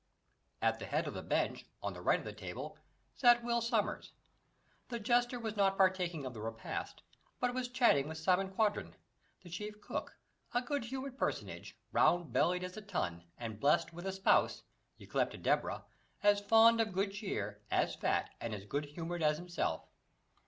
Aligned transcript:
At 0.63 0.79
the 0.79 0.87
head 0.87 1.05
of 1.07 1.13
the 1.13 1.21
bench, 1.21 1.67
on 1.83 1.93
the 1.93 2.01
right 2.01 2.17
of 2.17 2.25
the 2.25 2.33
table, 2.33 2.79
sat 3.13 3.43
Will 3.43 3.61
Sommers. 3.61 4.13
The 4.89 4.99
jester 4.99 5.39
was 5.39 5.55
not 5.55 5.77
partaking 5.77 6.25
of 6.25 6.33
the 6.33 6.41
repast, 6.41 7.03
but 7.39 7.53
was 7.53 7.67
chatting 7.69 8.07
with 8.07 8.17
Simon 8.17 8.49
Quanden, 8.49 8.95
the 9.43 9.49
chief 9.51 9.79
cook, 9.79 10.17
a 10.55 10.61
good 10.63 10.85
humoured 10.85 11.19
personage, 11.19 11.77
round 11.91 12.33
bellied 12.33 12.63
as 12.63 12.77
a 12.77 12.81
tun, 12.81 13.25
and 13.37 13.59
blessed 13.59 13.93
with 13.93 14.07
a 14.07 14.11
spouse, 14.11 14.63
yclept 14.99 15.39
Deborah, 15.43 15.85
as 16.23 16.41
fond 16.41 16.81
of 16.81 16.93
good 16.93 17.11
cheer, 17.13 17.61
as 17.69 17.93
fat, 17.93 18.31
and 18.41 18.55
as 18.55 18.65
good 18.65 18.85
humoured 18.85 19.21
as 19.21 19.37
himself. 19.37 19.85